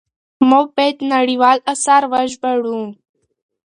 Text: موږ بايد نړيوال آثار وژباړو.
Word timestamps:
موږ 0.49 0.65
بايد 0.75 0.97
نړيوال 1.13 1.57
آثار 1.73 2.03
وژباړو. 2.11 2.81